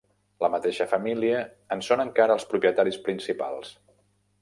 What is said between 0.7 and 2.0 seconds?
família en